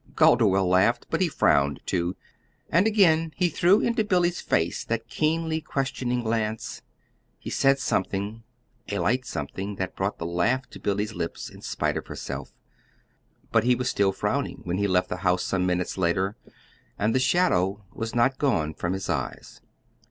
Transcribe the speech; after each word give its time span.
Calderwell 0.15 0.67
laughed, 0.67 1.05
but 1.11 1.21
he 1.21 1.27
frowned, 1.27 1.79
too; 1.85 2.15
and 2.71 2.87
again 2.87 3.31
he 3.35 3.49
threw 3.49 3.81
into 3.81 4.03
Billy's 4.03 4.41
face 4.41 4.83
that 4.83 5.07
keenly 5.07 5.61
questioning 5.61 6.21
glance. 6.23 6.81
He 7.37 7.51
said 7.51 7.77
something 7.77 8.41
a 8.89 8.97
light 8.97 9.27
something 9.27 9.75
that 9.75 9.95
brought 9.95 10.17
the 10.17 10.25
laugh 10.25 10.67
to 10.71 10.79
Billy's 10.79 11.13
lips 11.13 11.51
in 11.51 11.61
spite 11.61 11.97
of 11.97 12.07
herself; 12.07 12.51
but 13.51 13.63
he 13.63 13.75
was 13.75 13.91
still 13.91 14.11
frowning 14.11 14.61
when 14.63 14.79
he 14.79 14.87
left 14.87 15.07
the 15.09 15.17
house 15.17 15.43
some 15.43 15.67
minutes 15.67 15.99
later, 15.99 16.35
and 16.97 17.13
the 17.13 17.19
shadow 17.19 17.85
was 17.93 18.15
not 18.15 18.39
gone 18.39 18.73
from 18.73 18.93
his 18.93 19.07
eyes. 19.07 19.61